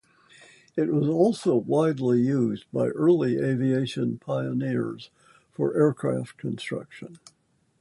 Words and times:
It 0.75 0.91
was 0.91 1.07
also 1.07 1.55
widely 1.55 2.21
used 2.21 2.65
by 2.73 2.87
early 2.87 3.37
aviation 3.37 4.17
pioneers 4.17 5.11
for 5.51 5.75
aircraft 5.77 6.37
construction. 6.39 7.19